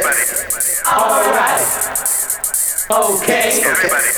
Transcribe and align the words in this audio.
access. 0.00 0.82
All 0.88 1.20
right. 1.36 1.60
Okay. 2.88 3.60
Everybody. 3.60 4.08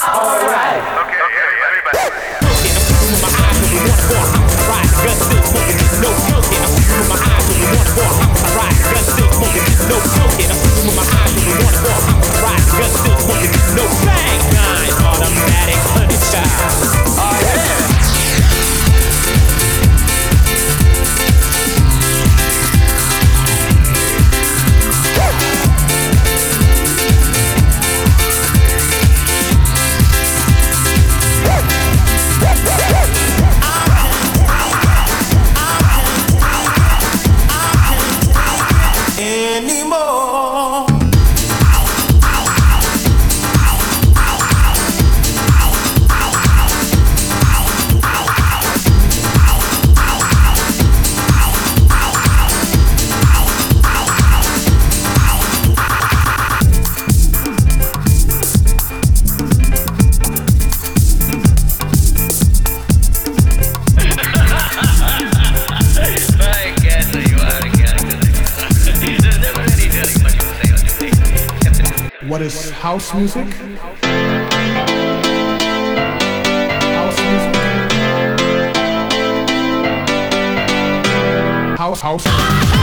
All 0.00 0.40
right. 0.48 0.80
Okay. 0.80 1.20
okay. 1.20 1.48
Everybody. 1.60 2.00
Looking, 2.40 2.72
I'm 2.72 2.88
looking 2.88 3.12
with 3.12 3.20
my 3.20 3.28
eyes 3.28 3.56
when 3.60 3.70
you 3.70 3.82
want 3.84 4.00
more. 4.08 4.28
I'm 4.32 4.64
right. 4.64 4.88
Gun 5.04 5.16
still 5.20 5.44
smoking, 5.44 5.76
just 5.76 6.00
no 6.00 6.10
joking. 6.24 6.60
I'm 6.64 6.72
looking 6.72 6.96
with 7.00 7.10
my 7.12 7.20
eyes 7.20 7.44
when 7.48 7.58
you 7.60 7.68
want 7.68 7.90
more. 8.00 8.14
I'm 8.16 8.56
right. 8.56 8.76
Gun 8.80 9.04
still 9.04 9.30
smoking, 9.36 9.64
just 9.68 9.84
no 9.92 9.96
joking. 10.00 10.48
I'm 10.48 10.60
looking 10.60 10.86
with 10.88 10.96
my 10.96 11.04
eyes 11.04 11.30
when 11.36 11.44
you 11.44 11.56
want 11.60 11.78
more. 11.84 12.00
I'm 12.00 12.40
right. 12.40 12.64
Gun 12.80 12.90
still 12.96 13.18
smoking. 13.20 13.39
What 72.30 72.42
is 72.42 72.70
house 72.70 73.12
music? 73.12 73.44
House 73.44 74.00
music. 77.26 77.54
House 81.76 82.00
house. 82.00 82.79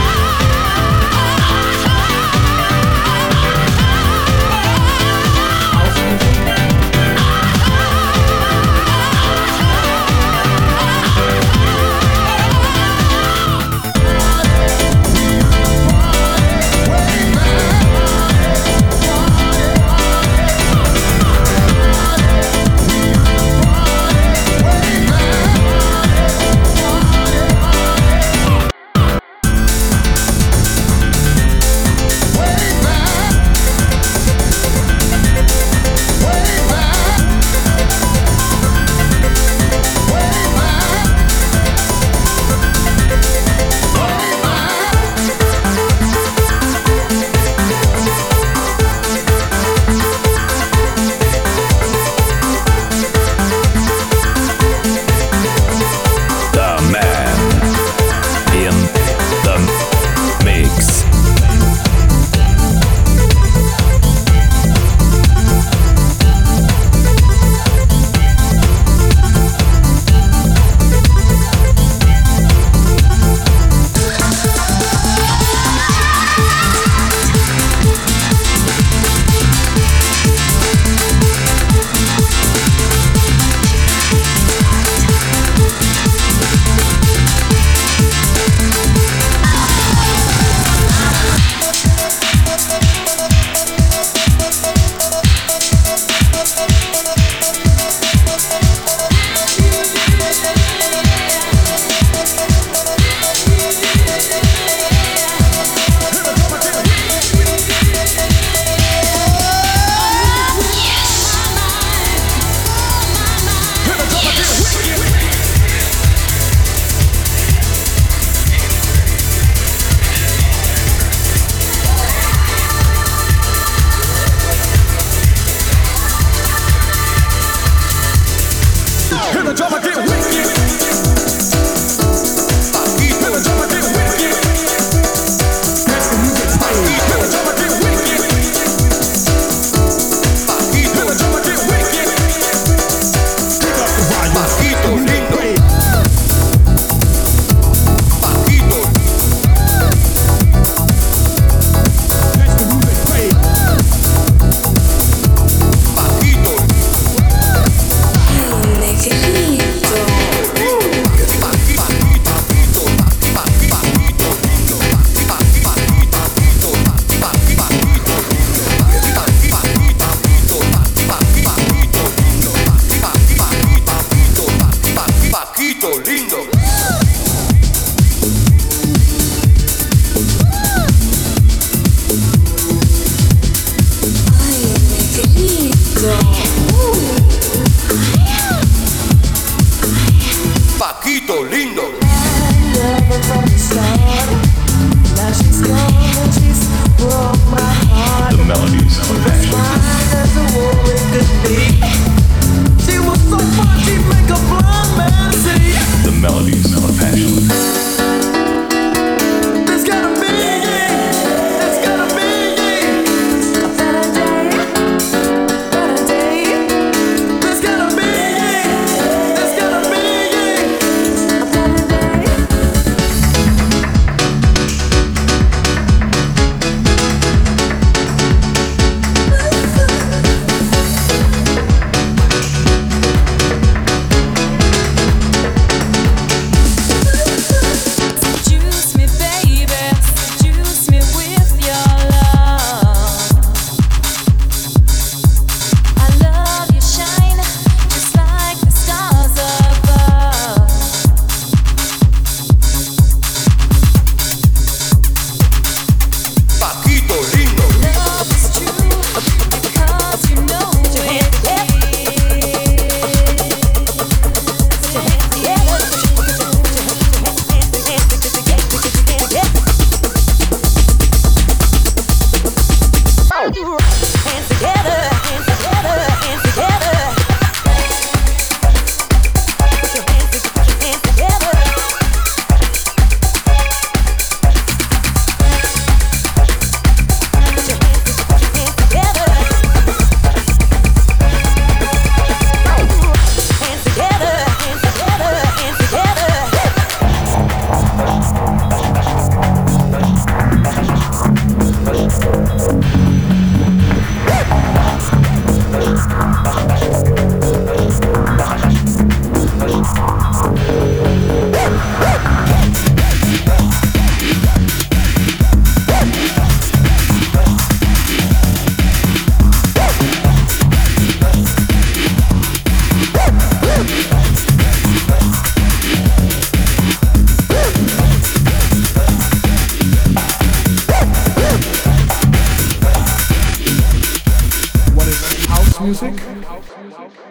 music. 335.80 337.27